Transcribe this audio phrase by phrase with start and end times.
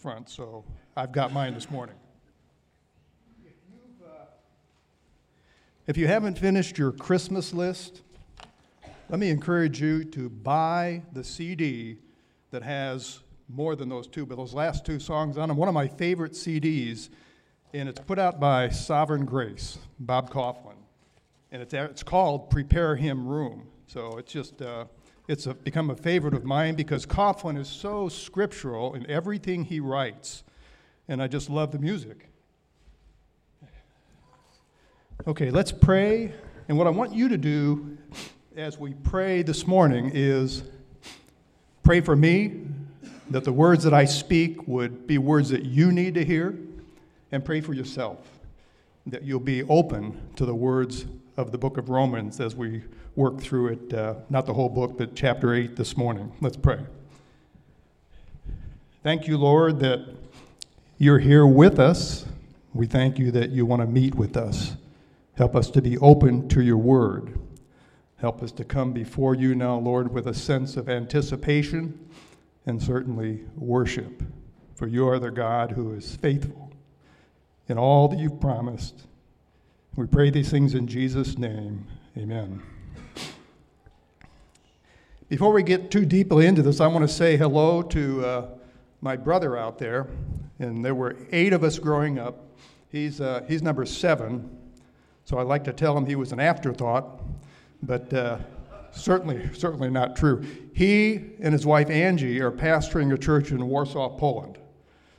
[0.00, 0.64] front, so
[0.96, 1.94] I've got mine this morning.
[5.86, 8.00] If you haven't finished your Christmas list,
[9.10, 11.98] let me encourage you to buy the CD
[12.50, 15.58] that has more than those two, but those last two songs on them.
[15.58, 17.10] One of my favorite CDs,
[17.74, 20.76] and it's put out by Sovereign Grace, Bob Kauflin,
[21.50, 23.66] and it's, it's called Prepare Him Room.
[23.86, 24.86] So it's just uh,
[25.30, 29.78] it's a, become a favorite of mine because Kauflin is so scriptural in everything he
[29.78, 30.42] writes,
[31.06, 32.28] and I just love the music.
[35.28, 36.34] Okay, let's pray.
[36.68, 37.96] And what I want you to do
[38.56, 40.64] as we pray this morning is
[41.84, 42.62] pray for me
[43.30, 46.58] that the words that I speak would be words that you need to hear,
[47.30, 48.18] and pray for yourself
[49.06, 51.06] that you'll be open to the words
[51.36, 52.82] of the book of Romans as we
[53.16, 56.32] work through it, uh, not the whole book, but chapter 8 this morning.
[56.40, 56.80] Let's pray.
[59.02, 60.14] Thank you, Lord, that
[60.98, 62.26] you're here with us.
[62.74, 64.76] We thank you that you want to meet with us.
[65.34, 67.38] Help us to be open to your word.
[68.16, 71.98] Help us to come before you now, Lord, with a sense of anticipation
[72.66, 74.22] and certainly worship.
[74.74, 76.70] For you are the God who is faithful
[77.68, 79.06] in all that you've promised.
[79.96, 81.86] We pray these things in Jesus' name.
[82.16, 82.62] Amen.
[85.28, 88.46] Before we get too deeply into this, I want to say hello to uh,
[89.00, 90.08] my brother out there.
[90.58, 92.46] And there were eight of us growing up.
[92.90, 94.50] He's, uh, he's number seven.
[95.24, 97.22] So I like to tell him he was an afterthought,
[97.82, 98.38] but uh,
[98.90, 100.44] certainly, certainly not true.
[100.74, 104.58] He and his wife Angie are pastoring a church in Warsaw, Poland.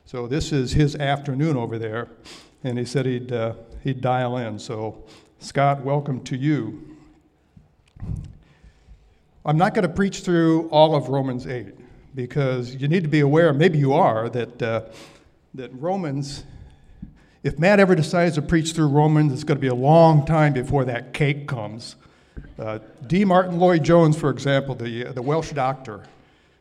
[0.05, 2.09] So this is his afternoon over there,
[2.65, 4.59] and he said he'd, uh, he'd dial in.
[4.59, 5.05] So,
[5.39, 6.90] Scott, welcome to you.
[9.45, 11.73] I'm not going to preach through all of Romans 8
[12.13, 14.81] because you need to be aware, maybe you are, that, uh,
[15.53, 16.43] that Romans
[17.43, 20.53] if Matt ever decides to preach through Romans, it's going to be a long time
[20.53, 21.95] before that cake comes.
[22.59, 23.25] Uh, D.
[23.25, 26.03] Martyn Lloyd-Jones, for example, the, uh, the Welsh doctor,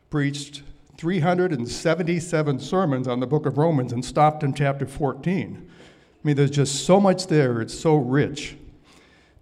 [0.09, 0.63] preached
[0.97, 5.69] 377 sermons on the book of Romans and stopped in chapter 14.
[5.69, 8.55] I mean, there's just so much there, it's so rich.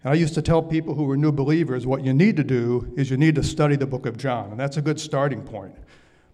[0.04, 2.94] And I used to tell people who were new believers what you need to do
[2.96, 5.76] is you need to study the book of John, and that's a good starting point.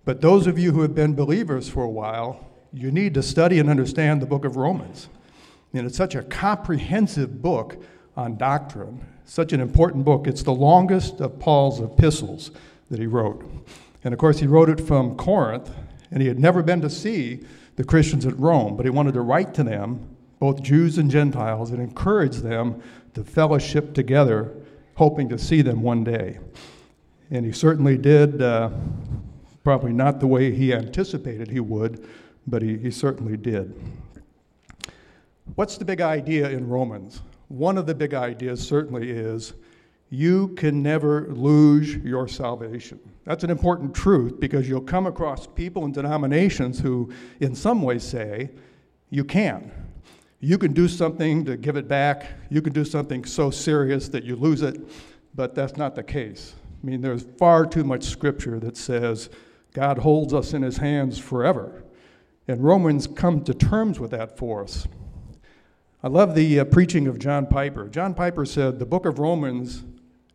[0.03, 3.57] But those of you who have been believers for a while, you need to study
[3.57, 5.09] and understand the book of Romans.
[5.73, 7.81] And it's such a comprehensive book
[8.15, 10.27] on doctrine, such an important book.
[10.27, 12.51] It's the longest of Paul's epistles
[12.91, 13.43] that he wrote.
[14.03, 15.71] And of course, he wrote it from Corinth,
[16.11, 17.41] and he had never been to see
[17.75, 21.71] the Christians at Rome, but he wanted to write to them, both Jews and Gentiles,
[21.71, 22.81] and encourage them
[23.15, 24.53] to fellowship together,
[24.95, 26.37] hoping to see them one day.
[27.31, 28.69] And he certainly did, uh,
[29.63, 32.07] probably not the way he anticipated he would,
[32.45, 33.73] but he, he certainly did.
[35.55, 37.21] What's the big idea in Romans?
[37.47, 39.53] One of the big ideas certainly is
[40.09, 42.99] you can never lose your salvation.
[43.23, 48.03] That's an important truth because you'll come across people and denominations who, in some ways,
[48.03, 48.49] say
[49.09, 49.71] you can.
[50.39, 54.23] You can do something to give it back, you can do something so serious that
[54.23, 54.79] you lose it,
[55.33, 56.55] but that's not the case.
[56.83, 59.29] I mean, there's far too much scripture that says
[59.73, 61.83] God holds us in his hands forever.
[62.47, 64.87] And Romans come to terms with that for us.
[66.03, 67.89] I love the uh, preaching of John Piper.
[67.89, 69.83] John Piper said the book of Romans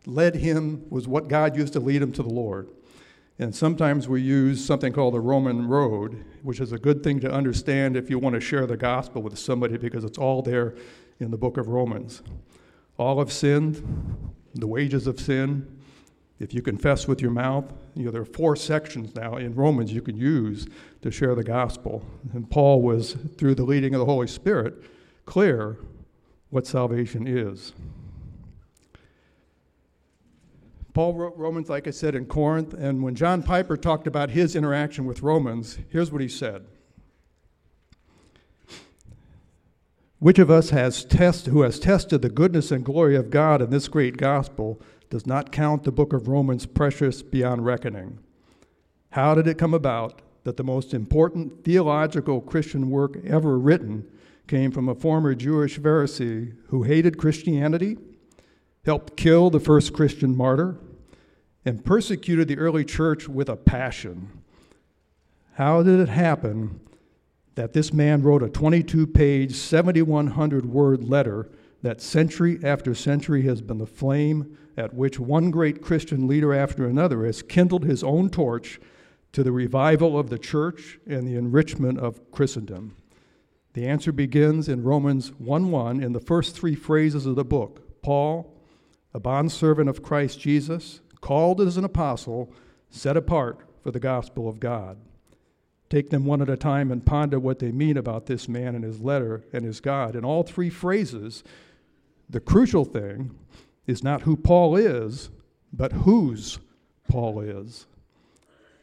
[0.05, 2.69] led him, was what God used to lead him to the Lord.
[3.39, 7.31] And sometimes we use something called the Roman road, which is a good thing to
[7.31, 10.75] understand if you want to share the gospel with somebody because it's all there
[11.19, 12.21] in the book of Romans.
[12.97, 13.81] All have sinned,
[14.53, 15.79] the wages of sin,
[16.41, 19.93] if you confess with your mouth, you know, there are four sections now in Romans
[19.93, 20.67] you can use
[21.03, 22.03] to share the gospel.
[22.33, 24.73] And Paul was, through the leading of the Holy Spirit,
[25.25, 25.77] clear
[26.49, 27.73] what salvation is.
[30.93, 34.55] Paul wrote Romans, like I said, in Corinth, and when John Piper talked about his
[34.55, 36.65] interaction with Romans, here's what he said.
[40.19, 43.69] Which of us has test, who has tested the goodness and glory of God in
[43.69, 48.19] this great gospel does not count the book of Romans precious beyond reckoning.
[49.11, 54.07] How did it come about that the most important theological Christian work ever written
[54.47, 57.97] came from a former Jewish Pharisee who hated Christianity,
[58.85, 60.77] helped kill the first Christian martyr,
[61.63, 64.41] and persecuted the early church with a passion?
[65.53, 66.79] How did it happen
[67.55, 71.49] that this man wrote a 22 page, 7,100 word letter
[71.81, 76.87] that century after century has been the flame at which one great Christian leader after
[76.87, 78.79] another has kindled his own torch
[79.33, 82.95] to the revival of the church and the enrichment of Christendom?
[83.73, 88.01] The answer begins in Romans 1 1 in the first three phrases of the book.
[88.01, 88.53] Paul,
[89.13, 92.51] a bondservant of Christ Jesus, called as an apostle,
[92.89, 94.97] set apart for the gospel of God.
[95.89, 98.83] Take them one at a time and ponder what they mean about this man and
[98.83, 100.15] his letter and his God.
[100.15, 101.43] In all three phrases,
[102.29, 103.35] the crucial thing
[103.87, 105.29] is not who Paul is,
[105.73, 106.59] but whose
[107.09, 107.87] Paul is.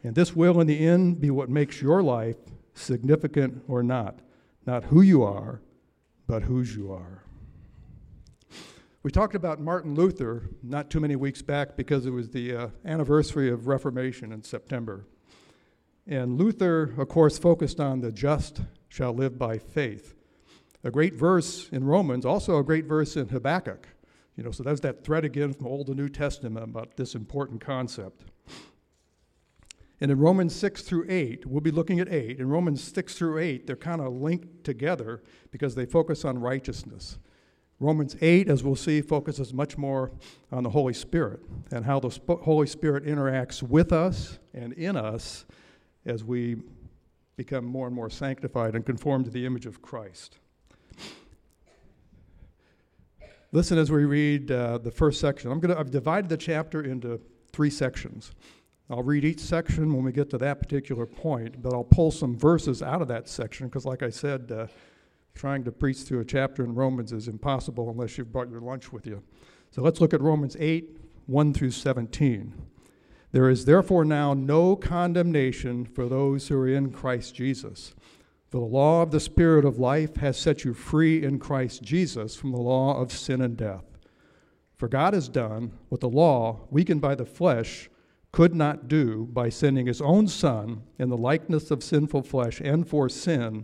[0.03, 2.37] And this will, in the end, be what makes your life
[2.73, 4.19] significant or not.
[4.65, 5.61] Not who you are,
[6.27, 7.23] but whose you are.
[9.01, 12.67] We talked about Martin Luther not too many weeks back because it was the uh,
[12.83, 15.05] anniversary of Reformation in September.
[16.05, 18.59] And Luther, of course, focused on the just
[18.89, 20.15] shall live by faith.
[20.83, 23.87] A great verse in Romans, also a great verse in Habakkuk.
[24.35, 27.61] You know, so that's that thread again from Old and New Testament about this important
[27.61, 28.25] concept.
[30.01, 32.37] And in Romans 6 through 8, we'll be looking at 8.
[32.37, 37.17] In Romans 6 through 8, they're kind of linked together because they focus on righteousness.
[37.79, 40.11] Romans 8, as we'll see, focuses much more
[40.51, 41.39] on the Holy Spirit
[41.71, 42.09] and how the
[42.41, 45.45] Holy Spirit interacts with us and in us
[46.05, 46.57] as we
[47.37, 50.39] become more and more sanctified and conform to the image of Christ.
[53.53, 55.49] Listen as we read uh, the first section.
[55.49, 57.19] I'm gonna, I've divided the chapter into
[57.53, 58.31] three sections.
[58.89, 62.37] I'll read each section when we get to that particular point, but I'll pull some
[62.37, 64.67] verses out of that section because, like I said, uh,
[65.39, 68.91] trying to preach through a chapter in Romans is impossible unless you've brought your lunch
[68.91, 69.23] with you.
[69.71, 70.97] So let's look at Romans 8
[71.27, 72.53] 1 through 17.
[73.31, 77.95] There is therefore now no condemnation for those who are in Christ Jesus.
[78.49, 82.35] For the law of the Spirit of life has set you free in Christ Jesus
[82.35, 83.85] from the law of sin and death.
[84.75, 87.89] For God has done what the law, weakened by the flesh,
[88.33, 92.85] could not do by sending his own Son in the likeness of sinful flesh, and
[92.85, 93.63] for sin,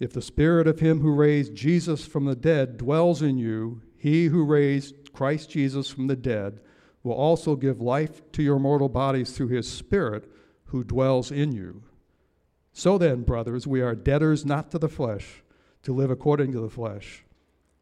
[0.00, 4.26] If the Spirit of Him who raised Jesus from the dead dwells in you, He
[4.26, 6.60] who raised Christ Jesus from the dead
[7.02, 10.24] will also give life to your mortal bodies through His Spirit
[10.64, 11.82] who dwells in you.
[12.72, 15.42] So then, brothers, we are debtors not to the flesh,
[15.82, 17.24] to live according to the flesh.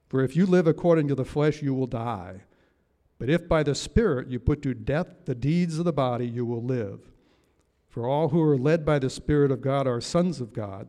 [0.09, 2.43] For if you live according to the flesh, you will die.
[3.19, 6.45] But if by the Spirit you put to death the deeds of the body, you
[6.45, 7.01] will live.
[7.89, 10.89] For all who are led by the Spirit of God are sons of God.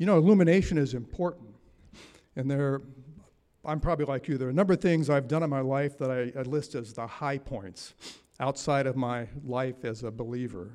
[0.00, 1.50] You know, illumination is important.
[2.34, 2.80] And there,
[3.66, 5.98] I'm probably like you, there are a number of things I've done in my life
[5.98, 7.92] that I, I list as the high points
[8.40, 10.70] outside of my life as a believer.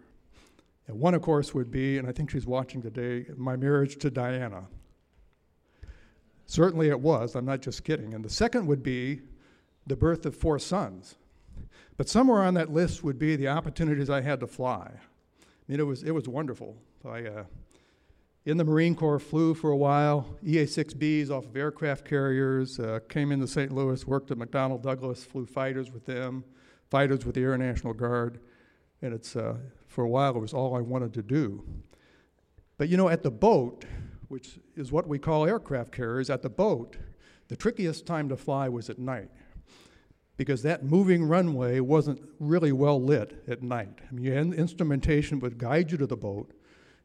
[0.85, 4.11] And one, of course, would be, and I think she's watching today, my marriage to
[4.11, 4.67] Diana.
[6.45, 8.13] Certainly it was, I'm not just kidding.
[8.13, 9.21] And the second would be
[9.87, 11.15] the birth of four sons.
[11.97, 14.91] But somewhere on that list would be the opportunities I had to fly.
[14.93, 16.75] I mean, it was, it was wonderful.
[17.03, 17.43] I, uh,
[18.45, 22.99] in the Marine Corps, flew for a while, EA 6Bs off of aircraft carriers, uh,
[23.09, 23.71] came into St.
[23.71, 26.43] Louis, worked at McDonnell Douglas, flew fighters with them,
[26.91, 28.39] fighters with the Air National Guard.
[29.01, 31.65] And it's, uh, for a while, it was all I wanted to do.
[32.77, 33.83] But you know, at the boat,
[34.27, 36.97] which is what we call aircraft carriers, at the boat,
[37.47, 39.29] the trickiest time to fly was at night
[40.37, 43.99] because that moving runway wasn't really well lit at night.
[44.09, 46.51] I mean, instrumentation would guide you to the boat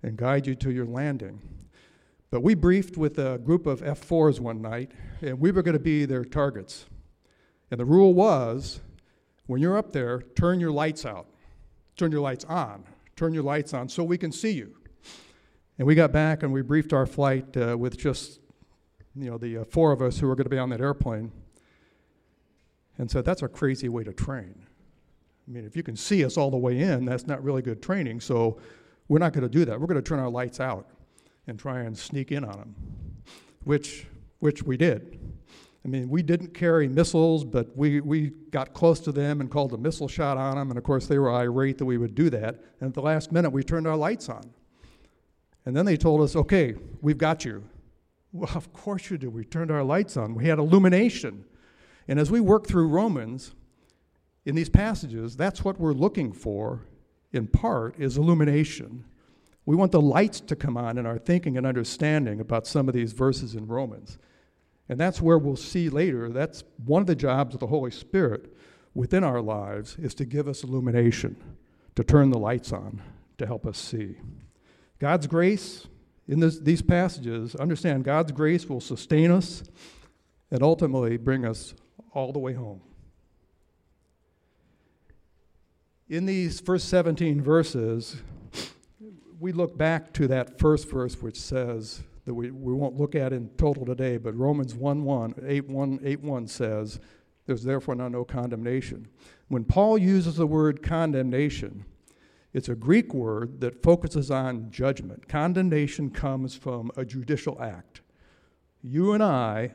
[0.03, 1.41] and guide you to your landing.
[2.31, 5.83] But we briefed with a group of F4s one night, and we were going to
[5.83, 6.87] be their targets.
[7.71, 8.81] And the rule was
[9.47, 11.27] when you're up there, turn your lights out,
[11.97, 12.85] turn your lights on,
[13.17, 14.77] turn your lights on so we can see you.
[15.79, 18.39] And we got back and we briefed our flight uh, with just,
[19.17, 21.33] you know, the uh, four of us who were going to be on that airplane
[22.99, 24.55] and said, that's a crazy way to train.
[25.49, 27.83] I mean, if you can see us all the way in, that's not really good
[27.83, 28.21] training.
[28.21, 28.59] So
[29.11, 29.81] we're not going to do that.
[29.81, 30.89] We're going to turn our lights out
[31.49, 32.75] and try and sneak in on them,
[33.65, 34.07] which,
[34.39, 35.19] which we did.
[35.85, 39.73] I mean, we didn't carry missiles, but we, we got close to them and called
[39.73, 40.71] a missile shot on them.
[40.71, 42.63] And of course, they were irate that we would do that.
[42.79, 44.49] And at the last minute, we turned our lights on.
[45.67, 47.65] And then they told us, okay, we've got you.
[48.33, 49.29] Well, of course you do.
[49.29, 50.37] We turned our lights on.
[50.37, 51.47] We had illumination.
[52.07, 53.57] And as we work through Romans,
[54.45, 56.87] in these passages, that's what we're looking for,
[57.33, 59.05] in part, is illumination.
[59.67, 62.95] We want the lights to come on in our thinking and understanding about some of
[62.95, 64.19] these verses in Romans.
[64.89, 68.53] And that's where we'll see later, that's one of the jobs of the Holy Spirit
[68.95, 71.37] within our lives is to give us illumination,
[71.95, 73.01] to turn the lights on,
[73.39, 74.17] to help us see.
[74.99, 75.87] God's grace
[76.27, 79.65] in this, these passages, understand God's grace will sustain us
[80.51, 81.75] and ultimately bring us
[82.13, 82.81] all the way home.
[86.11, 88.17] In these first 17 verses,
[89.39, 93.33] we look back to that first verse which says that we, we won't look at
[93.33, 96.99] in total today, but Romans 1 1, 8 1, 8 1 says,
[97.47, 99.07] There's therefore now no condemnation.
[99.47, 101.85] When Paul uses the word condemnation,
[102.53, 105.29] it's a Greek word that focuses on judgment.
[105.29, 108.01] Condemnation comes from a judicial act.
[108.83, 109.75] You and I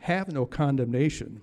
[0.00, 1.40] have no condemnation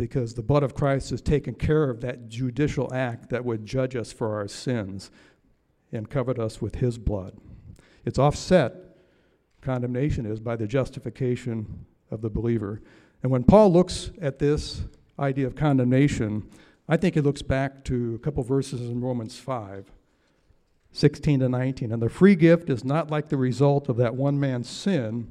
[0.00, 3.94] because the blood of Christ has taken care of that judicial act that would judge
[3.94, 5.10] us for our sins
[5.92, 7.36] and covered us with his blood.
[8.06, 8.72] It's offset,
[9.60, 12.80] condemnation is, by the justification of the believer.
[13.22, 14.84] And when Paul looks at this
[15.18, 16.48] idea of condemnation,
[16.88, 19.92] I think he looks back to a couple verses in Romans 5,
[20.92, 21.92] 16 to 19.
[21.92, 25.30] And the free gift is not like the result of that one man's sin,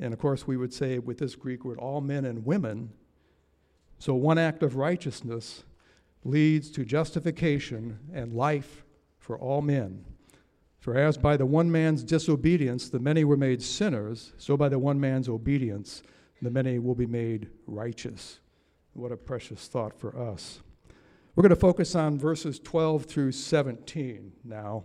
[0.00, 2.92] and of course we would say with this Greek word, all men and women,
[3.98, 5.64] so one act of righteousness
[6.24, 8.84] leads to justification and life
[9.18, 10.04] for all men.
[10.80, 14.78] For as by the one man's disobedience the many were made sinners, so by the
[14.78, 16.02] one man's obedience
[16.42, 18.40] the many will be made righteous.
[18.92, 20.60] What a precious thought for us.
[21.34, 24.84] We're going to focus on verses 12 through 17 now.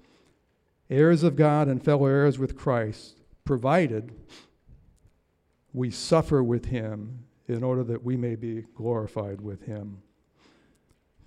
[0.91, 4.11] Heirs of God and fellow heirs with Christ, provided
[5.73, 10.01] we suffer with Him in order that we may be glorified with Him.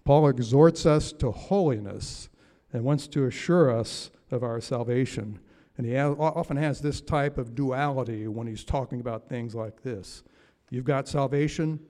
[0.04, 2.28] Paul exhorts us to holiness
[2.75, 5.38] and wants to assure us of our salvation.
[5.78, 10.23] And he often has this type of duality when he's talking about things like this.
[10.71, 11.80] You've got salvation,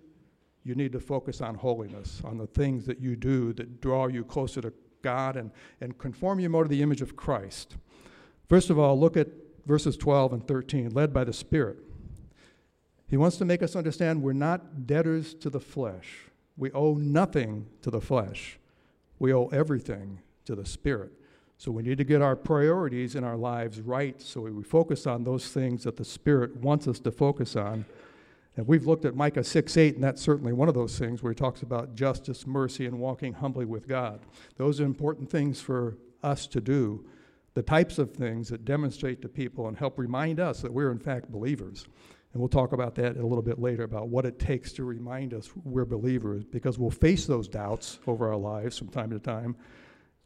[0.63, 4.25] you need to focus on holiness, on the things that you do that draw you
[4.25, 4.73] closer to
[5.05, 7.77] God and, and conform you more to the image of Christ.
[8.49, 9.29] First of all, look at
[9.67, 11.79] verses 12 and 13, led by the Spirit.
[13.09, 16.23] He wants to make us understand we're not debtors to the flesh.
[16.57, 18.59] We owe nothing to the flesh,
[19.21, 21.13] we owe everything to the Spirit.
[21.57, 25.23] So we need to get our priorities in our lives right so we focus on
[25.23, 27.85] those things that the Spirit wants us to focus on.
[28.57, 31.33] And we've looked at Micah 6 8, and that's certainly one of those things where
[31.33, 34.21] he talks about justice, mercy, and walking humbly with God.
[34.57, 37.05] Those are important things for us to do,
[37.55, 40.99] the types of things that demonstrate to people and help remind us that we're, in
[40.99, 41.87] fact, believers.
[42.33, 45.35] And we'll talk about that a little bit later about what it takes to remind
[45.35, 49.57] us we're believers because we'll face those doubts over our lives from time to time.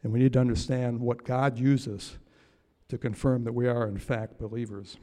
[0.02, 2.18] And we need to understand what God uses
[2.88, 4.96] to confirm that we are, in fact, believers.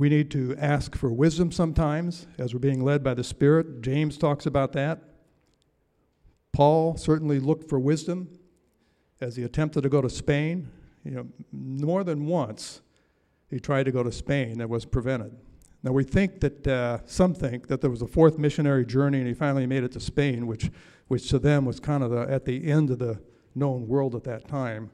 [0.00, 3.82] We need to ask for wisdom sometimes as we're being led by the Spirit.
[3.82, 5.02] James talks about that.
[6.54, 8.30] Paul certainly looked for wisdom
[9.20, 10.70] as he attempted to go to Spain.
[11.04, 12.80] You know, more than once
[13.50, 15.36] he tried to go to Spain and was prevented.
[15.82, 19.26] Now we think that uh, some think that there was a fourth missionary journey and
[19.26, 20.70] he finally made it to Spain, which,
[21.08, 23.20] which to them was kind of the, at the end of the
[23.54, 24.92] known world at that time.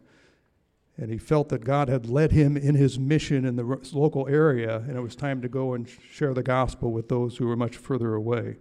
[0.98, 4.78] And he felt that God had led him in his mission in the local area,
[4.78, 7.76] and it was time to go and share the gospel with those who were much
[7.76, 8.56] further away.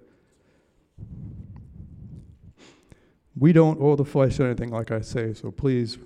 [3.37, 5.97] We don't owe the flesh anything, like I say, so please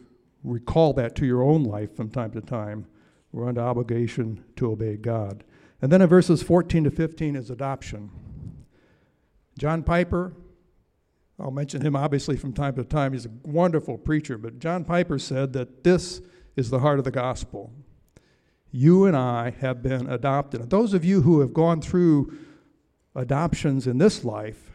[0.44, 2.86] recall that to your own life from time to time.
[3.32, 5.44] We're under obligation to obey God.
[5.82, 8.10] And then in verses 14 to 15 is adoption.
[9.58, 10.34] John Piper,
[11.40, 13.14] I'll mention him obviously from time to time.
[13.14, 16.22] He's a wonderful preacher, but John Piper said that this
[16.56, 17.72] is the heart of the gospel.
[18.72, 20.62] You and I have been adopted.
[20.62, 22.38] And those of you who have gone through
[23.16, 24.72] adoptions in this life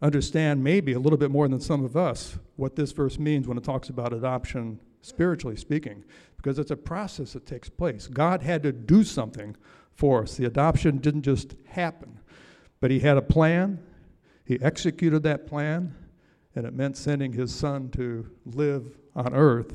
[0.00, 3.58] understand maybe a little bit more than some of us what this verse means when
[3.58, 6.04] it talks about adoption, spiritually speaking,
[6.36, 8.06] because it's a process that takes place.
[8.06, 9.56] God had to do something
[9.94, 10.36] for us.
[10.36, 12.20] The adoption didn't just happen,
[12.80, 13.80] but He had a plan,
[14.46, 15.94] He executed that plan,
[16.54, 19.74] and it meant sending His Son to live on earth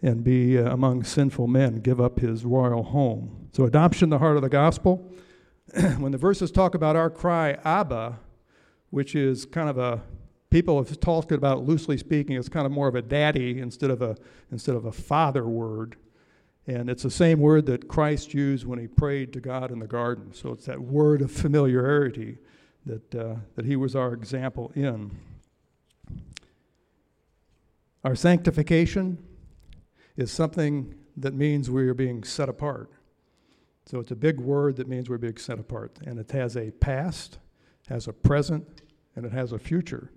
[0.00, 3.48] and be uh, among sinful men, give up His royal home.
[3.52, 5.12] So, adoption, the heart of the gospel.
[5.98, 8.18] when the verses talk about our cry, Abba,
[8.90, 10.02] which is kind of a
[10.50, 14.00] people have talked about loosely speaking it's kind of more of a daddy instead of
[14.00, 14.16] a
[14.50, 15.96] instead of a father word
[16.66, 19.86] and it's the same word that christ used when he prayed to god in the
[19.86, 22.38] garden so it's that word of familiarity
[22.86, 25.10] that uh, that he was our example in
[28.04, 29.18] our sanctification
[30.16, 32.90] is something that means we are being set apart
[33.86, 36.70] so it's a big word that means we're being set apart and it has a
[36.72, 37.38] past
[37.88, 38.82] has a present,
[39.16, 40.10] and it has a future.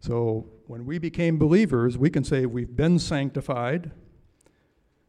[0.00, 3.90] So when we became believers, we can say we've been sanctified,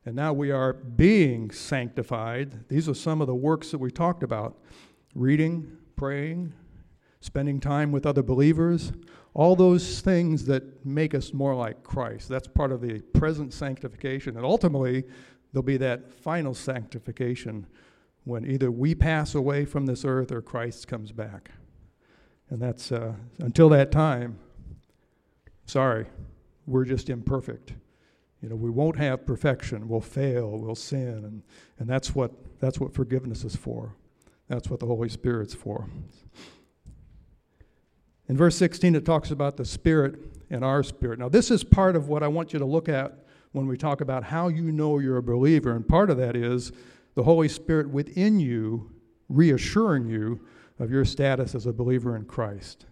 [0.05, 2.67] and now we are being sanctified.
[2.67, 4.57] These are some of the works that we talked about
[5.13, 6.53] reading, praying,
[7.21, 8.91] spending time with other believers,
[9.33, 12.29] all those things that make us more like Christ.
[12.29, 14.35] That's part of the present sanctification.
[14.37, 15.03] And ultimately,
[15.51, 17.67] there'll be that final sanctification
[18.23, 21.51] when either we pass away from this earth or Christ comes back.
[22.49, 24.39] And that's uh, until that time,
[25.65, 26.07] sorry,
[26.65, 27.73] we're just imperfect.
[28.41, 29.87] You know, we won't have perfection.
[29.87, 30.57] We'll fail.
[30.57, 31.43] We'll sin, and
[31.77, 33.95] and that's what that's what forgiveness is for.
[34.47, 35.87] That's what the Holy Spirit's for.
[38.29, 40.19] In verse 16, it talks about the Spirit
[40.51, 41.17] and our spirit.
[41.17, 44.01] Now, this is part of what I want you to look at when we talk
[44.01, 46.71] about how you know you're a believer, and part of that is
[47.15, 48.91] the Holy Spirit within you
[49.29, 50.39] reassuring you
[50.77, 52.85] of your status as a believer in Christ.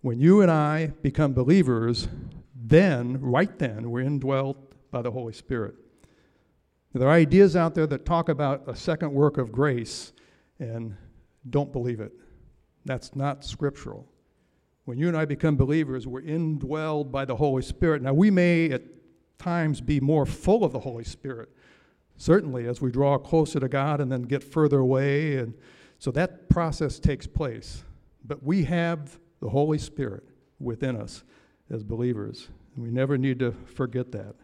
[0.00, 2.08] When you and I become believers,
[2.54, 5.76] then, right then, we're indwelt by the Holy Spirit.
[6.92, 10.12] There are ideas out there that talk about a second work of grace
[10.58, 10.96] and
[11.48, 12.12] don't believe it.
[12.84, 14.08] That's not scriptural.
[14.90, 18.02] When you and I become believers, we're indwelled by the Holy Spirit.
[18.02, 18.82] Now, we may at
[19.38, 21.48] times be more full of the Holy Spirit,
[22.16, 25.54] certainly as we draw closer to God and then get further away and
[26.00, 27.84] so that process takes place.
[28.24, 30.24] But we have the Holy Spirit
[30.58, 31.22] within us
[31.70, 32.48] as believers.
[32.74, 34.34] And we never need to forget that.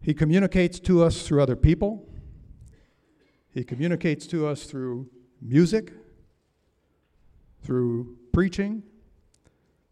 [0.00, 2.08] He communicates to us through other people.
[3.50, 5.10] He communicates to us through
[5.42, 5.92] music,
[7.66, 8.82] through preaching,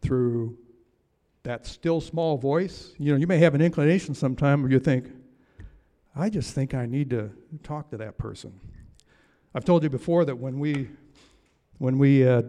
[0.01, 0.55] through
[1.41, 2.93] that still small voice.
[2.99, 5.07] You know, you may have an inclination sometime where you think,
[6.15, 7.31] I just think I need to
[7.63, 8.53] talk to that person.
[9.55, 10.89] I've told you before that when we
[11.79, 12.43] when we uh,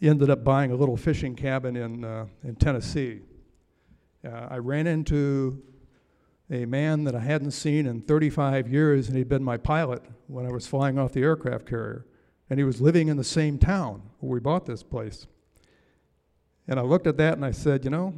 [0.00, 3.20] ended up buying a little fishing cabin in uh, in Tennessee,
[4.26, 5.62] uh, I ran into
[6.50, 10.46] a man that I hadn't seen in 35 years, and he'd been my pilot when
[10.46, 12.06] I was flying off the aircraft carrier,
[12.48, 15.26] and he was living in the same town where we bought this place.
[16.68, 18.12] And I looked at that and I said, you know,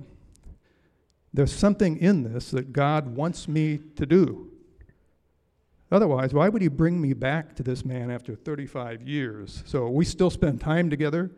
[1.32, 4.50] there's something in this that God wants me to do.
[5.90, 9.62] Otherwise, why would he bring me back to this man after 35 years?
[9.66, 11.30] So we still spend time together,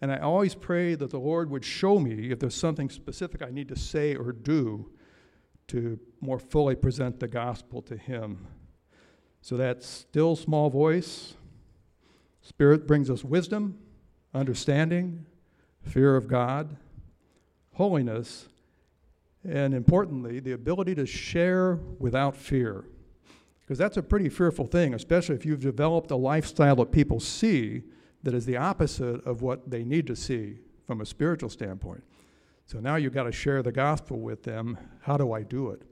[0.00, 3.50] and I always pray that the Lord would show me if there's something specific I
[3.50, 4.90] need to say or do
[5.68, 8.46] to more fully present the gospel to him.
[9.42, 11.34] So that still small voice,
[12.40, 13.78] Spirit brings us wisdom,
[14.34, 15.26] understanding,
[15.82, 16.76] fear of God,
[17.74, 18.48] holiness,
[19.48, 22.84] and importantly, the ability to share without fear.
[23.60, 27.82] Because that's a pretty fearful thing, especially if you've developed a lifestyle that people see
[28.22, 32.02] that is the opposite of what they need to see from a spiritual standpoint.
[32.66, 34.76] So now you've got to share the gospel with them.
[35.02, 35.82] How do I do it?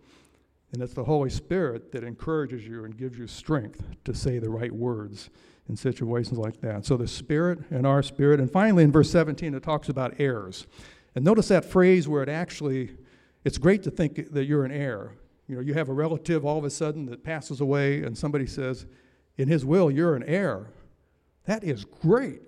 [0.73, 4.51] And it's the Holy Spirit that encourages you and gives you strength to say the
[4.51, 5.31] right words
[5.69, 6.85] in situations like that.
[6.87, 8.41] So the Spirit and our Spirit.
[8.41, 10.67] And finally, in verse 17, it talks about heirs.
[11.15, 12.97] And notice that phrase where it actually,
[13.45, 15.13] it's great to think that you're an heir.
[15.49, 18.47] You know, you have a relative all of a sudden that passes away, and somebody
[18.47, 18.87] says,
[19.39, 20.67] in his will, you're an heir.
[21.45, 22.43] That is great.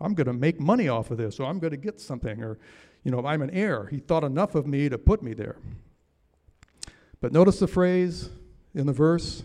[0.00, 2.58] I'm going to make money off of this, or I'm going to get something, or,
[3.02, 3.86] you know, I'm an heir.
[3.86, 5.56] He thought enough of me to put me there.
[7.20, 8.30] But notice the phrase
[8.74, 9.42] in the verse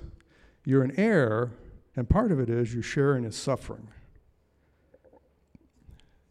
[0.65, 1.51] you're an heir,
[1.95, 3.87] and part of it is you share in his suffering.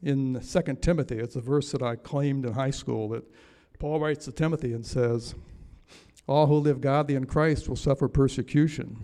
[0.02, 3.24] In 2 Timothy, it's a verse that I claimed in high school that
[3.78, 5.34] Paul writes to Timothy and says,
[6.26, 8.96] All who live godly in Christ will suffer persecution.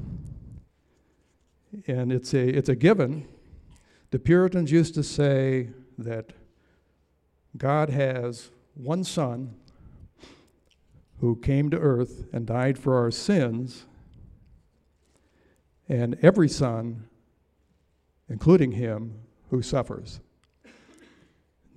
[1.87, 3.29] And it's a, it's a given.
[4.11, 6.33] The Puritans used to say that
[7.57, 9.55] God has one son
[11.21, 13.87] who came to earth and died for our sins,
[15.89, 17.05] and every son,
[18.29, 19.15] including him,
[19.51, 20.21] who suffers.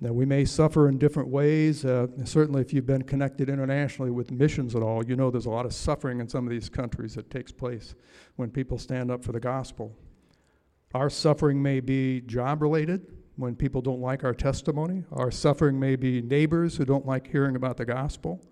[0.00, 1.84] Now, we may suffer in different ways.
[1.84, 5.50] Uh, certainly, if you've been connected internationally with missions at all, you know there's a
[5.50, 7.94] lot of suffering in some of these countries that takes place
[8.34, 9.96] when people stand up for the gospel.
[10.92, 15.04] Our suffering may be job related when people don't like our testimony.
[15.12, 18.44] Our suffering may be neighbors who don't like hearing about the gospel.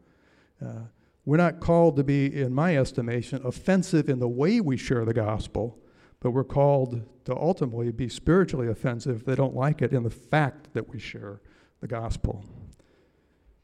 [0.65, 0.85] Uh,
[1.25, 5.15] we're not called to be, in my estimation, offensive in the way we share the
[5.15, 5.79] gospel,
[6.21, 10.11] but we're called to ultimately be spiritually offensive if they don't like it in the
[10.11, 11.41] fact that we share
[11.81, 12.45] the gospel.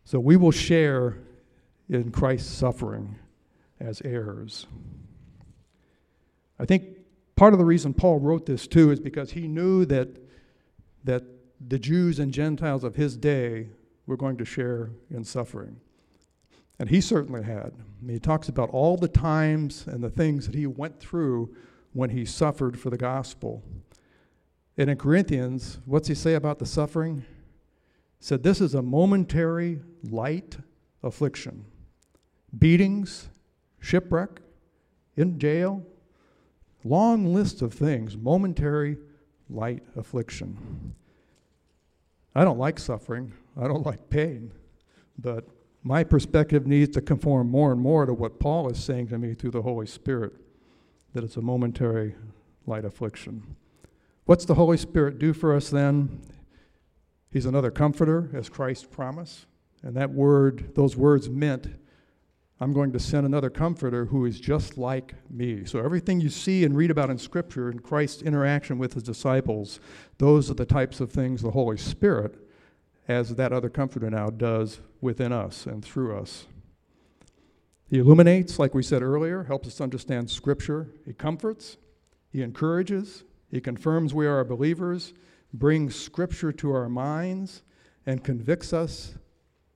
[0.04, 1.18] So we will share
[1.88, 3.18] in Christ's suffering
[3.80, 4.66] as heirs.
[6.58, 6.84] I think
[7.36, 10.08] part of the reason Paul wrote this too is because he knew that,
[11.04, 11.24] that
[11.66, 13.68] the Jews and Gentiles of his day
[14.06, 15.80] were going to share in suffering.
[16.78, 17.72] And he certainly had.
[18.06, 21.54] He talks about all the times and the things that he went through
[21.92, 23.62] when he suffered for the gospel.
[24.76, 27.24] And in Corinthians, what's he say about the suffering?
[28.18, 30.58] He said, This is a momentary, light
[31.02, 31.64] affliction.
[32.58, 33.28] Beatings,
[33.80, 34.40] shipwreck,
[35.16, 35.82] in jail,
[36.84, 38.98] long list of things, momentary,
[39.48, 40.94] light affliction.
[42.34, 44.52] I don't like suffering, I don't like pain,
[45.18, 45.48] but
[45.86, 49.34] my perspective needs to conform more and more to what Paul is saying to me
[49.34, 50.32] through the Holy Spirit
[51.12, 52.16] that it's a momentary
[52.66, 53.54] light affliction.
[54.24, 56.22] What's the Holy Spirit do for us then?
[57.30, 59.46] He's another comforter, as Christ promised.
[59.84, 61.68] And that word, those words meant,
[62.58, 65.66] I'm going to send another comforter who is just like me.
[65.66, 69.78] So everything you see and read about in Scripture and Christ's interaction with his disciples,
[70.18, 72.45] those are the types of things the Holy Spirit
[73.08, 76.46] as that other comforter now does within us and through us.
[77.88, 80.88] He illuminates, like we said earlier, helps us understand Scripture.
[81.04, 81.76] He comforts,
[82.32, 85.14] he encourages, he confirms we are believers,
[85.52, 87.62] brings Scripture to our minds,
[88.04, 89.14] and convicts us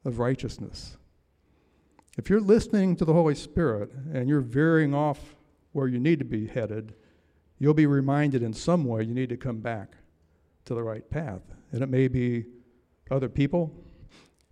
[0.05, 0.97] of righteousness.
[2.19, 5.37] If you're listening to the Holy Spirit and you're veering off
[5.73, 6.95] where you need to be headed,
[7.59, 9.95] you'll be reminded in some way you need to come back
[10.65, 11.43] to the right path.
[11.73, 12.47] And it may be
[13.11, 13.73] other people.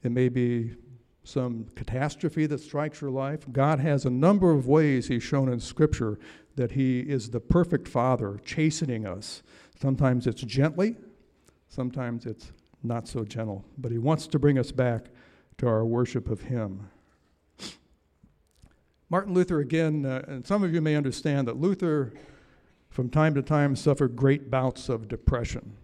[0.02, 0.72] It may be
[1.24, 3.40] some catastrophe that strikes your life.
[3.52, 6.18] God has a number of ways He's shown in Scripture
[6.56, 9.42] that He is the perfect Father chastening us.
[9.80, 10.96] Sometimes it's gently,
[11.68, 15.06] sometimes it's not so gentle, but He wants to bring us back
[15.58, 16.88] to our worship of Him.
[19.10, 22.12] Martin Luther, again, uh, and some of you may understand that Luther,
[22.90, 25.76] from time to time, suffered great bouts of depression.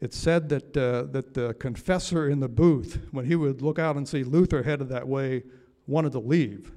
[0.00, 3.96] It's said that, uh, that the confessor in the booth, when he would look out
[3.96, 5.42] and see Luther headed that way,
[5.86, 6.70] wanted to leave.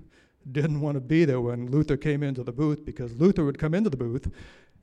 [0.52, 3.76] Didn't want to be there when Luther came into the booth because Luther would come
[3.76, 4.32] into the booth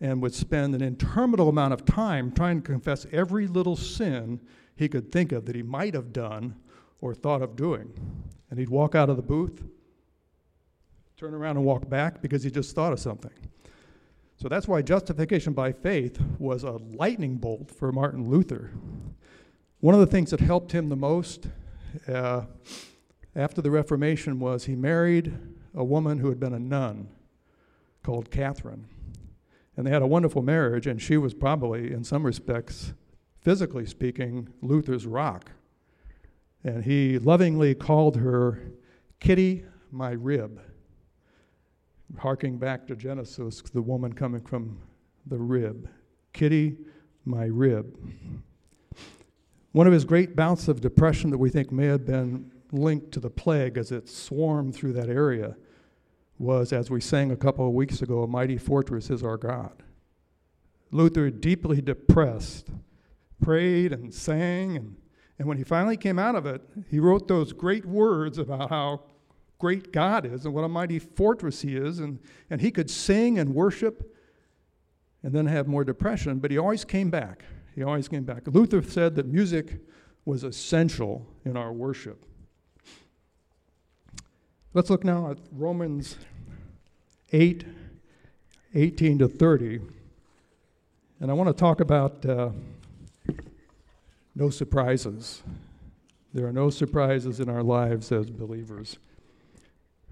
[0.00, 4.40] and would spend an interminable amount of time trying to confess every little sin
[4.76, 6.54] he could think of that he might have done
[7.00, 7.92] or thought of doing.
[8.50, 9.64] And he'd walk out of the booth,
[11.16, 13.32] turn around and walk back because he just thought of something.
[14.40, 18.70] So that's why justification by faith was a lightning bolt for Martin Luther.
[19.80, 21.48] One of the things that helped him the most
[22.06, 22.42] uh,
[23.34, 25.36] after the Reformation was he married
[25.74, 27.08] a woman who had been a nun
[28.04, 28.86] called Catherine.
[29.76, 32.92] And they had a wonderful marriage, and she was probably, in some respects,
[33.40, 35.50] physically speaking, Luther's rock.
[36.62, 38.60] And he lovingly called her
[39.18, 40.60] Kitty, my rib
[42.16, 44.78] harking back to Genesis, the woman coming from
[45.26, 45.88] the rib.
[46.32, 46.78] Kitty,
[47.24, 47.96] my rib.
[49.72, 53.20] One of his great bouts of depression that we think may have been linked to
[53.20, 55.56] the plague as it swarmed through that area
[56.38, 59.82] was, as we sang a couple of weeks ago, A Mighty Fortress is Our God.
[60.90, 62.70] Luther, deeply depressed,
[63.40, 64.96] prayed and sang, and,
[65.38, 69.02] and when he finally came out of it, he wrote those great words about how
[69.58, 72.18] great God is and what a mighty fortress he is, and,
[72.50, 74.14] and he could sing and worship
[75.22, 77.44] and then have more depression, but he always came back.
[77.74, 78.42] He always came back.
[78.46, 79.80] Luther said that music
[80.24, 82.24] was essential in our worship.
[84.74, 86.16] Let's look now at Romans
[87.32, 87.64] 8
[88.74, 89.80] 18 to 30.
[91.20, 92.50] And I want to talk about uh,
[94.34, 95.42] no surprises.
[96.34, 98.98] There are no surprises in our lives as believers.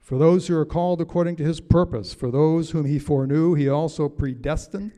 [0.00, 3.68] For those who are called according to his purpose, for those whom he foreknew, he
[3.68, 4.92] also predestined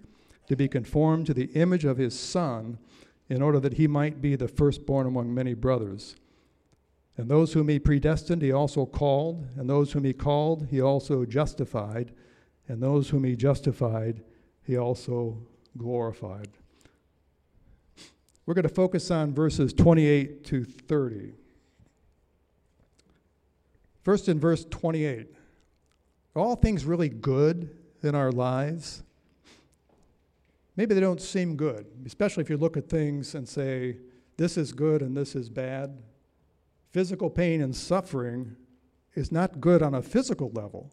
[0.47, 2.79] to be conformed to the image of his Son,
[3.29, 6.17] in order that he might be the firstborn among many brothers.
[7.17, 11.25] And those whom he predestined, he also called, and those whom he called, he also
[11.25, 12.13] justified,
[12.69, 14.23] and those whom he justified,
[14.63, 15.39] he also
[15.77, 16.49] glorified.
[18.45, 21.35] We're going to focus on verses 28 to 30.
[24.03, 25.29] First, in verse 28,
[26.35, 27.71] are all things really good
[28.03, 29.03] in our lives?
[30.77, 33.99] Maybe they don't seem good, especially if you look at things and say,
[34.37, 35.99] this is good and this is bad.
[36.91, 38.57] Physical pain and suffering
[39.15, 40.91] is not good on a physical level,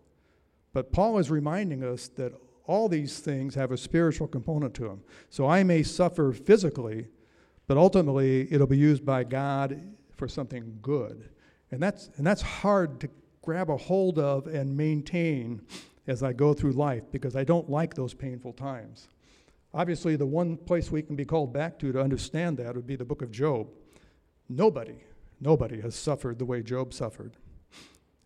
[0.73, 2.33] but Paul is reminding us that
[2.65, 5.01] all these things have a spiritual component to them.
[5.29, 7.07] So I may suffer physically,
[7.65, 11.29] but ultimately it'll be used by God for something good.
[11.71, 13.09] And that's, and that's hard to
[13.41, 15.61] grab a hold of and maintain
[16.07, 19.07] as I go through life because I don't like those painful times.
[19.73, 22.95] Obviously, the one place we can be called back to to understand that would be
[22.95, 23.67] the book of Job.
[24.49, 24.95] Nobody,
[25.39, 27.33] nobody has suffered the way Job suffered.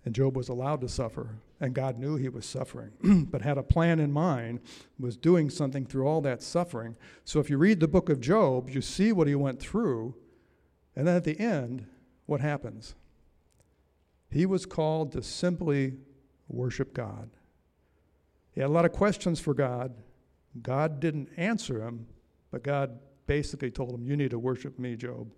[0.05, 2.91] And Job was allowed to suffer, and God knew he was suffering,
[3.31, 4.59] but had a plan in mind,
[4.99, 6.95] was doing something through all that suffering.
[7.23, 10.15] So if you read the book of Job, you see what he went through,
[10.95, 11.85] and then at the end,
[12.25, 12.95] what happens?
[14.33, 15.93] He was called to simply
[16.47, 17.29] worship God.
[18.51, 19.93] He had a lot of questions for God.
[20.61, 22.07] God didn't answer him,
[22.51, 25.31] but God basically told him, You need to worship me, Job.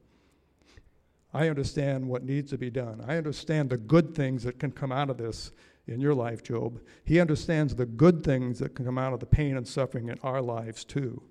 [1.33, 3.03] I understand what needs to be done.
[3.05, 5.51] I understand the good things that can come out of this
[5.87, 6.79] in your life, Job.
[7.03, 10.17] He understands the good things that can come out of the pain and suffering in
[10.23, 11.21] our lives, too.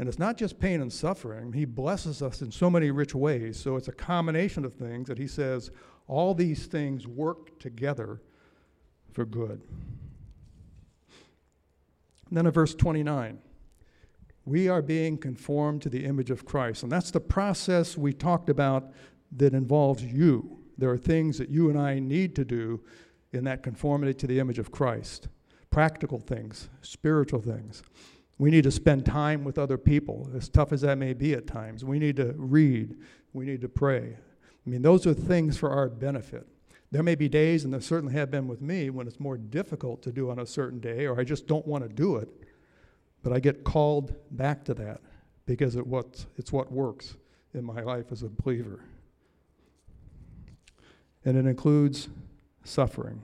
[0.00, 3.56] And it's not just pain and suffering, He blesses us in so many rich ways.
[3.56, 5.70] So it's a combination of things that He says,
[6.06, 8.20] all these things work together
[9.12, 9.62] for good.
[12.28, 13.38] And then in verse 29,
[14.44, 16.82] we are being conformed to the image of Christ.
[16.82, 18.92] And that's the process we talked about
[19.36, 20.58] that involves you.
[20.78, 22.82] There are things that you and I need to do
[23.32, 25.28] in that conformity to the image of Christ
[25.70, 27.82] practical things, spiritual things.
[28.38, 31.46] We need to spend time with other people, as tough as that may be at
[31.46, 31.84] times.
[31.84, 32.96] We need to read,
[33.32, 34.16] we need to pray,
[34.66, 36.46] I mean, those are things for our benefit.
[36.90, 40.02] There may be days, and there certainly have been with me, when it's more difficult
[40.02, 42.28] to do on a certain day, or I just don't want to do it.
[43.22, 45.00] But I get called back to that
[45.46, 47.16] because it what, it's what works
[47.54, 48.80] in my life as a believer.
[51.24, 52.08] And it includes
[52.64, 53.22] suffering.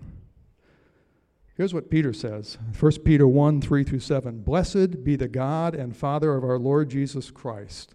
[1.56, 4.42] Here's what Peter says 1 Peter 1 3 through 7.
[4.42, 7.94] Blessed be the God and Father of our Lord Jesus Christ.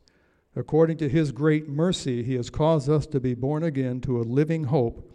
[0.56, 4.24] According to his great mercy, he has caused us to be born again to a
[4.24, 5.12] living hope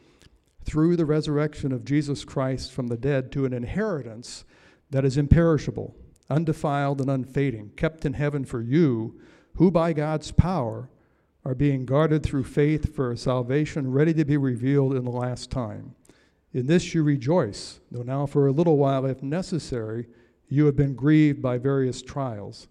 [0.64, 4.44] through the resurrection of Jesus Christ from the dead to an inheritance
[4.90, 5.94] that is imperishable,
[6.28, 9.20] undefiled, and unfading, kept in heaven for you,
[9.54, 10.90] who by God's power
[11.44, 15.50] are being guarded through faith for a salvation ready to be revealed in the last
[15.50, 15.94] time.
[16.52, 20.06] In this you rejoice, though now for a little while, if necessary,
[20.48, 22.68] you have been grieved by various trials,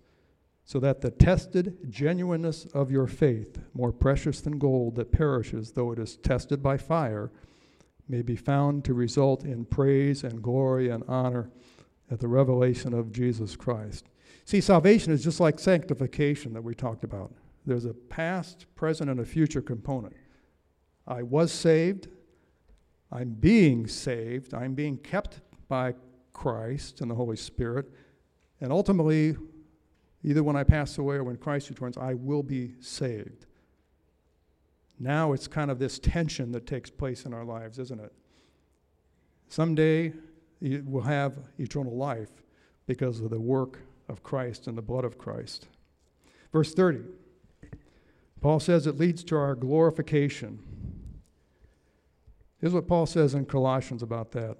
[0.67, 5.93] so that the tested genuineness of your faith, more precious than gold that perishes though
[5.93, 7.31] it is tested by fire,
[8.09, 11.49] may be found to result in praise and glory and honor
[12.11, 14.09] at the revelation of Jesus Christ.
[14.43, 17.31] See, salvation is just like sanctification that we talked about.
[17.65, 20.17] There's a past, present, and a future component.
[21.07, 22.09] I was saved.
[23.09, 24.53] I'm being saved.
[24.53, 25.95] I'm being kept by
[26.33, 27.89] Christ and the Holy Spirit.
[28.59, 29.37] And ultimately,
[30.27, 33.45] either when I pass away or when Christ returns, I will be saved.
[34.99, 38.11] Now it's kind of this tension that takes place in our lives, isn't it?
[39.47, 40.11] Someday
[40.59, 42.43] we'll have eternal life
[42.87, 45.67] because of the work of Christ and the blood of Christ.
[46.51, 47.03] Verse 30,
[48.41, 50.59] Paul says it leads to our glorification.
[52.59, 54.57] Here's what Paul says in Colossians about that.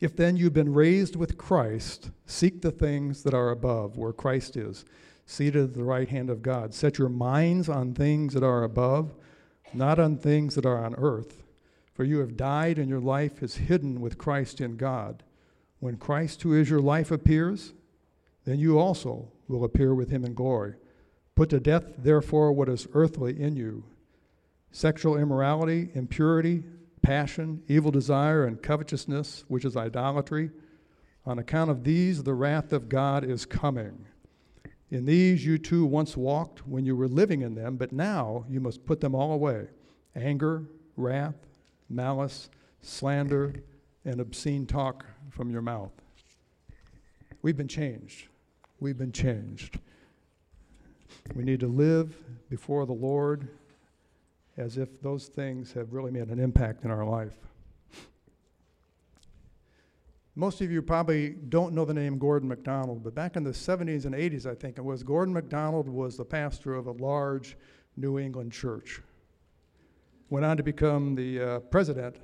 [0.00, 4.56] If then you've been raised with Christ, seek the things that are above, where Christ
[4.56, 4.86] is
[5.26, 6.74] seated at the right hand of God.
[6.74, 9.14] Set your minds on things that are above,
[9.74, 11.42] not on things that are on earth.
[11.92, 15.22] For you have died, and your life is hidden with Christ in God.
[15.80, 17.74] When Christ, who is your life, appears,
[18.44, 20.74] then you also will appear with him in glory.
[21.36, 23.84] Put to death, therefore, what is earthly in you
[24.72, 26.62] sexual immorality, impurity,
[27.02, 30.50] passion, evil desire, and covetousness, which is idolatry.
[31.26, 34.06] On account of these, the wrath of God is coming.
[34.90, 38.60] In these you too once walked when you were living in them, but now you
[38.60, 39.68] must put them all away
[40.16, 40.64] anger,
[40.96, 41.36] wrath,
[41.88, 42.50] malice,
[42.82, 43.54] slander,
[44.04, 45.92] and obscene talk from your mouth.
[47.42, 48.26] We've been changed.
[48.80, 49.78] We've been changed.
[51.34, 52.16] We need to live
[52.48, 53.48] before the Lord
[54.60, 57.34] as if those things have really made an impact in our life.
[60.36, 64.04] Most of you probably don't know the name Gordon MacDonald, but back in the 70s
[64.04, 67.56] and 80s, I think it was, Gordon MacDonald was the pastor of a large
[67.96, 69.00] New England church.
[70.28, 72.16] Went on to become the uh, president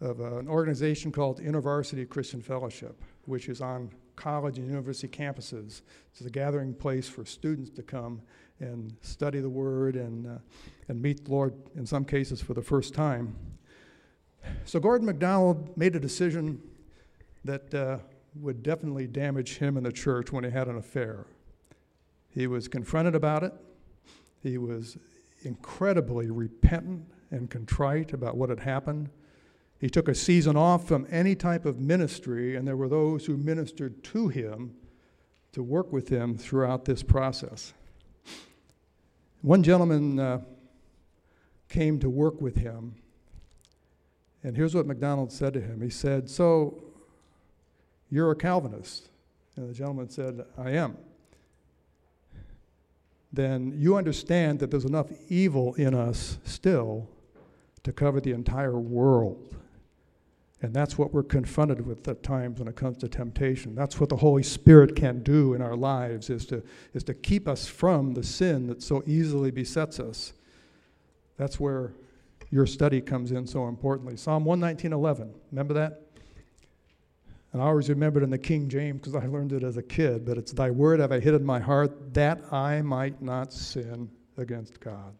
[0.00, 5.82] of uh, an organization called InterVarsity Christian Fellowship, which is on college and university campuses.
[6.10, 8.22] It's a gathering place for students to come
[8.58, 10.38] and study the Word and, uh,
[10.88, 13.36] and meet the Lord, in some cases, for the first time.
[14.64, 16.60] So Gordon MacDonald made a decision
[17.44, 17.98] that uh,
[18.40, 21.26] would definitely damage him and the church when he had an affair.
[22.30, 23.52] He was confronted about it.
[24.42, 24.98] He was
[25.42, 29.10] incredibly repentant and contrite about what had happened.
[29.78, 33.36] He took a season off from any type of ministry, and there were those who
[33.36, 34.74] ministered to him
[35.52, 37.72] to work with him throughout this process.
[39.42, 40.40] One gentleman uh,
[41.68, 42.94] came to work with him,
[44.42, 45.80] and here's what MacDonald said to him.
[45.82, 46.82] He said, So,
[48.10, 49.08] you're a Calvinist.
[49.56, 50.96] And the gentleman said, I am.
[53.32, 57.08] Then you understand that there's enough evil in us still
[57.82, 59.56] to cover the entire world.
[60.62, 63.74] And that's what we're confronted with at times when it comes to temptation.
[63.74, 66.62] That's what the Holy Spirit can do in our lives is to,
[66.94, 70.32] is to keep us from the sin that so easily besets us.
[71.36, 71.92] That's where
[72.50, 74.16] your study comes in so importantly.
[74.16, 76.02] Psalm 119.11, remember that?
[77.52, 79.82] And I always remember it in the King James because I learned it as a
[79.82, 83.52] kid, but it's Thy word have I hid in my heart that I might not
[83.52, 85.14] sin against God.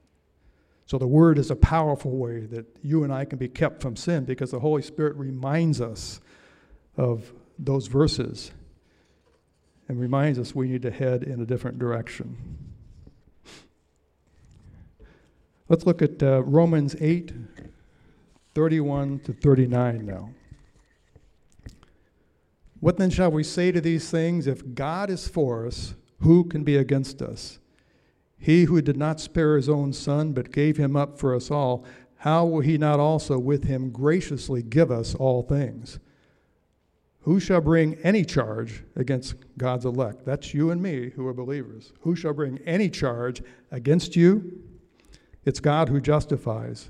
[0.87, 3.97] So the word is a powerful way that you and I can be kept from
[3.97, 6.21] sin because the Holy Spirit reminds us
[6.97, 8.53] of those verses
[9.89, 12.37] and reminds us we need to head in a different direction.
[15.69, 17.33] Let's look at uh, Romans 8
[18.55, 20.31] 31 to 39 now.
[22.81, 24.47] What then shall we say to these things?
[24.47, 27.59] If God is for us, who can be against us?
[28.39, 31.85] He who did not spare his own son, but gave him up for us all,
[32.19, 35.99] how will he not also with him graciously give us all things?
[37.21, 40.25] Who shall bring any charge against God's elect?
[40.25, 41.93] That's you and me who are believers.
[42.01, 44.63] Who shall bring any charge against you?
[45.45, 46.89] It's God who justifies.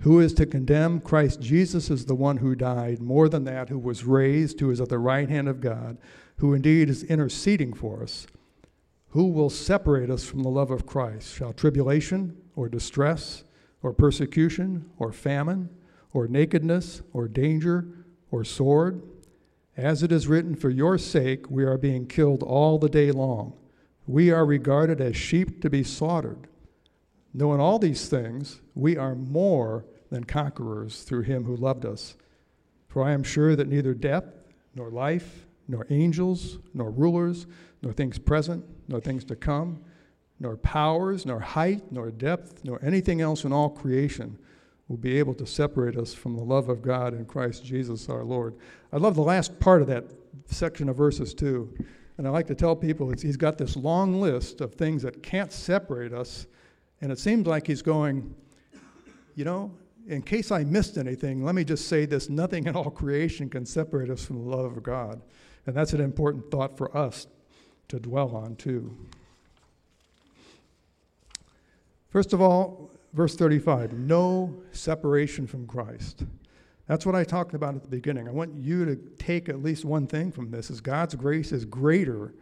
[0.00, 1.00] Who is to condemn?
[1.00, 4.80] Christ Jesus is the one who died, more than that, who was raised, who is
[4.80, 5.98] at the right hand of God,
[6.38, 8.26] who indeed is interceding for us.
[9.10, 11.34] Who will separate us from the love of Christ?
[11.34, 13.42] Shall tribulation, or distress,
[13.82, 15.68] or persecution, or famine,
[16.12, 17.88] or nakedness, or danger,
[18.30, 19.02] or sword?
[19.76, 23.54] As it is written, For your sake we are being killed all the day long.
[24.06, 26.46] We are regarded as sheep to be slaughtered.
[27.34, 32.16] Knowing all these things, we are more than conquerors through him who loved us.
[32.88, 34.24] For I am sure that neither death,
[34.74, 37.46] nor life, nor angels, nor rulers,
[37.82, 39.82] nor things present, nor things to come,
[40.40, 44.36] nor powers, nor height, nor depth, nor anything else in all creation
[44.88, 48.24] will be able to separate us from the love of God in Christ Jesus our
[48.24, 48.56] Lord.
[48.92, 50.04] I love the last part of that
[50.46, 51.72] section of verses too.
[52.18, 55.52] And I like to tell people he's got this long list of things that can't
[55.52, 56.48] separate us.
[57.00, 58.34] And it seems like he's going,
[59.36, 59.70] you know,
[60.08, 63.64] in case I missed anything, let me just say this nothing in all creation can
[63.64, 65.22] separate us from the love of God.
[65.66, 67.28] And that's an important thought for us
[67.90, 68.96] to dwell on, too.
[72.10, 76.24] First of all, verse 35 no separation from Christ.
[76.86, 78.26] That's what I talked about at the beginning.
[78.26, 81.64] I want you to take at least one thing from this is God's grace is
[81.64, 82.34] greater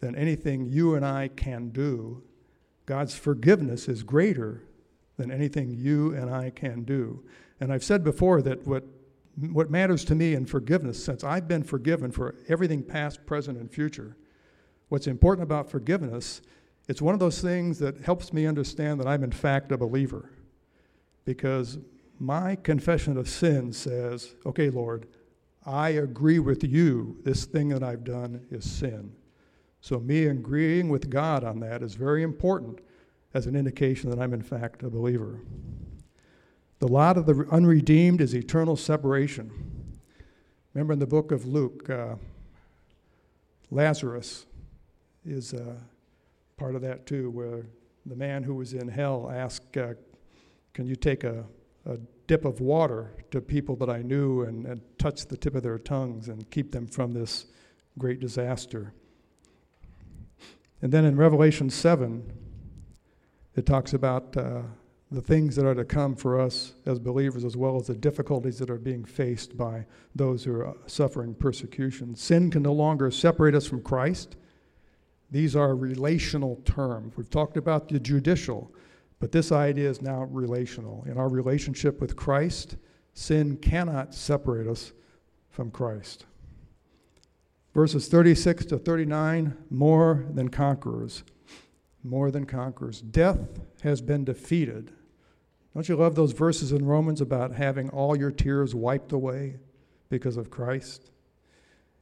[0.00, 2.22] than anything you and I can do.
[2.86, 4.64] God's forgiveness is greater
[5.16, 7.22] than anything you and I can do.
[7.60, 8.84] And I've said before that what
[9.50, 13.70] what matters to me in forgiveness, since I've been forgiven for everything past, present, and
[13.70, 14.16] future,
[14.94, 16.40] what's important about forgiveness
[16.86, 20.30] it's one of those things that helps me understand that I'm, in fact, a believer.
[21.24, 21.78] Because
[22.18, 25.06] my confession of sin says, okay, Lord,
[25.64, 27.16] I agree with you.
[27.24, 29.12] This thing that I've done is sin.
[29.80, 32.80] So, me agreeing with God on that is very important
[33.32, 35.40] as an indication that I'm, in fact, a believer.
[36.78, 39.50] The lot of the unredeemed is eternal separation.
[40.74, 42.16] Remember in the book of Luke, uh,
[43.70, 44.46] Lazarus
[45.24, 45.54] is.
[45.54, 45.74] Uh,
[46.56, 47.66] part of that too, where
[48.06, 49.94] the man who was in hell asked, uh,
[50.72, 51.44] Can you take a,
[51.86, 55.62] a, dip of water to people that I knew and, and touch the tip of
[55.62, 57.44] their tongues and keep them from this
[57.98, 58.94] great disaster?
[60.80, 62.32] And then in Revelation 7,
[63.56, 64.62] it talks about uh,
[65.10, 68.58] the things that are to come for us as believers, as well as the difficulties
[68.58, 72.16] that are being faced by those who are suffering persecution.
[72.16, 74.36] Sin can no longer separate us from Christ.
[75.30, 77.16] These are relational terms.
[77.16, 78.72] We've talked about the judicial,
[79.20, 81.04] but this idea is now relational.
[81.06, 82.76] In our relationship with Christ,
[83.14, 84.92] sin cannot separate us
[85.50, 86.26] from Christ.
[87.74, 91.24] Verses 36 to 39 more than conquerors.
[92.04, 93.00] More than conquerors.
[93.00, 94.92] Death has been defeated.
[95.74, 99.56] Don't you love those verses in Romans about having all your tears wiped away
[100.08, 101.10] because of Christ?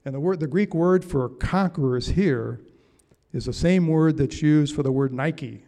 [0.04, 2.60] And the word the Greek word for conquerors here
[3.32, 5.64] is the same word that's used for the word Nike.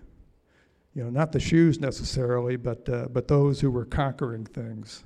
[0.94, 5.04] You know, not the shoes necessarily, but, uh, but those who were conquering things.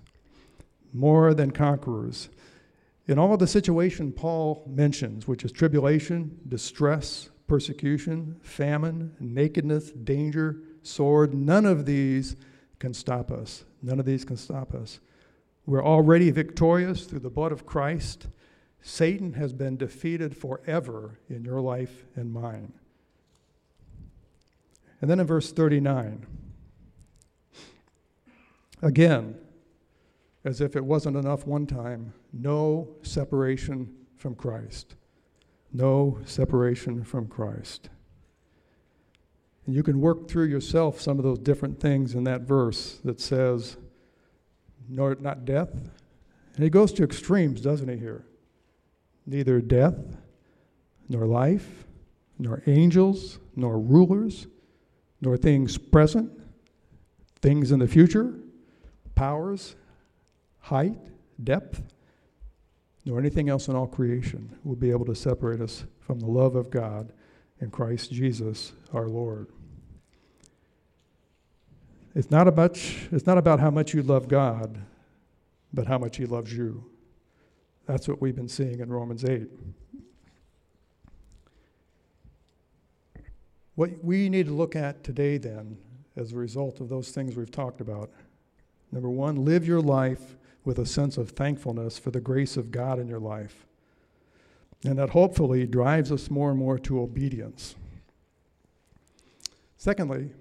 [0.93, 2.29] More than conquerors.
[3.07, 11.33] In all the situation Paul mentions, which is tribulation, distress, persecution, famine, nakedness, danger, sword,
[11.33, 12.37] none of these
[12.79, 13.65] can stop us.
[13.83, 15.01] None of these can stop us.
[15.65, 18.29] We're already victorious through the blood of Christ
[18.81, 22.72] Satan has been defeated forever in your life and mine.
[25.01, 26.26] And then in verse 39,
[28.83, 29.37] again,
[30.45, 34.95] as if it wasn't enough one time, no separation from Christ.
[35.72, 37.91] No separation from Christ.
[39.66, 43.20] And you can work through yourself some of those different things in that verse that
[43.20, 43.76] says,
[44.89, 45.72] not death.
[46.55, 48.24] And he goes to extremes, doesn't he, here?
[49.29, 50.16] Neither death,
[51.09, 51.85] nor life,
[52.39, 54.47] nor angels, nor rulers,
[55.20, 56.33] nor things present,
[57.43, 58.35] things in the future,
[59.14, 59.76] powers,
[60.61, 60.99] height,
[61.45, 61.83] depth,
[63.05, 66.57] nor anything else in all creation will be able to separate us from the love
[66.57, 67.12] of God
[67.61, 69.49] in Christ Jesus our Lord.
[72.14, 72.81] It's not about,
[73.12, 74.79] it's not about how much you love God,
[75.72, 76.85] but how much He loves you.
[77.89, 79.49] That's what we've been seeing in Romans 8.
[83.76, 85.78] What we need to look at today, then,
[86.14, 88.11] as a result of those things we've talked about
[88.93, 90.36] number one, live your life
[90.66, 93.66] with a sense of thankfulness for the grace of God in your life.
[94.84, 97.74] And that hopefully drives us more and more to obedience.
[99.78, 100.32] Secondly,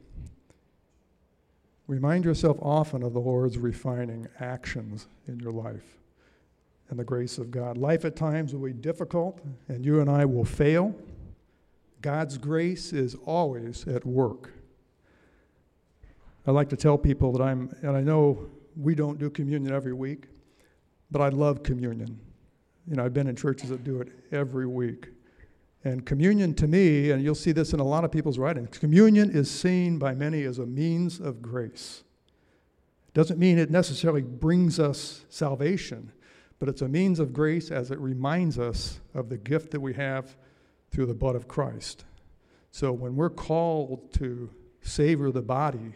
[1.87, 5.96] remind yourself often of the Lord's refining actions in your life
[6.89, 7.77] and the grace of God.
[7.77, 10.95] Life at times will be difficult, and you and I will fail.
[12.01, 14.53] God's grace is always at work.
[16.45, 19.93] I like to tell people that I'm, and I know we don't do communion every
[19.93, 20.27] week,
[21.11, 22.19] but I love communion.
[22.87, 25.09] You know, I've been in churches that do it every week.
[25.83, 29.29] And communion to me, and you'll see this in a lot of people's writings, communion
[29.29, 32.03] is seen by many as a means of grace.
[33.13, 36.11] Doesn't mean it necessarily brings us salvation,
[36.59, 39.93] but it's a means of grace as it reminds us of the gift that we
[39.93, 40.35] have
[40.91, 42.05] through the blood of Christ.
[42.71, 44.49] So when we're called to
[44.81, 45.93] savor the body,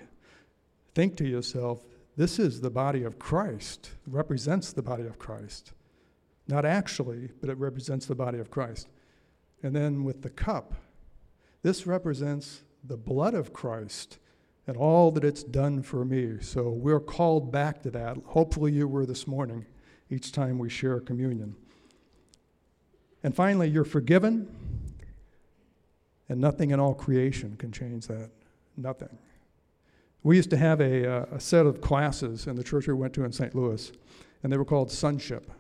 [0.93, 1.83] think to yourself,
[2.17, 5.73] this is the body of Christ, represents the body of Christ.
[6.47, 8.89] Not actually, but it represents the body of Christ.
[9.63, 10.73] And then with the cup,
[11.61, 14.17] this represents the blood of Christ
[14.67, 16.37] and all that it's done for me.
[16.41, 18.17] So we're called back to that.
[18.25, 19.65] Hopefully, you were this morning
[20.11, 21.55] each time we share communion.
[23.23, 24.47] And finally, you're forgiven,
[26.27, 28.29] and nothing in all creation can change that.
[28.77, 29.17] Nothing.
[30.23, 33.13] We used to have a, uh, a set of classes in the church we went
[33.13, 33.55] to in St.
[33.55, 33.91] Louis,
[34.43, 35.51] and they were called sonship.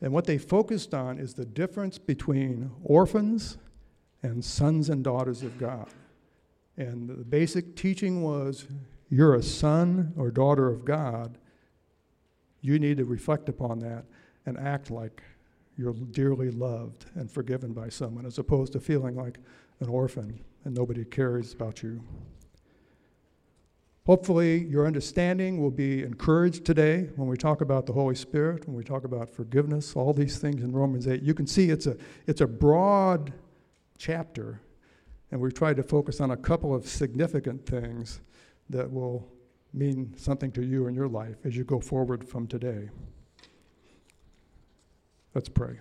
[0.00, 3.56] And what they focused on is the difference between orphans
[4.22, 5.88] and sons and daughters of God.
[6.76, 8.66] And the basic teaching was
[9.10, 11.38] you're a son or daughter of God
[12.64, 14.06] you need to reflect upon that
[14.46, 15.22] and act like
[15.76, 19.38] you're dearly loved and forgiven by someone, as opposed to feeling like
[19.80, 22.02] an orphan and nobody cares about you.
[24.06, 28.76] Hopefully, your understanding will be encouraged today when we talk about the Holy Spirit, when
[28.76, 31.22] we talk about forgiveness, all these things in Romans 8.
[31.22, 33.34] You can see it's a, it's a broad
[33.98, 34.62] chapter,
[35.30, 38.20] and we've tried to focus on a couple of significant things
[38.70, 39.28] that will
[39.74, 42.88] mean something to you in your life as you go forward from today.
[45.34, 45.80] Let's pray.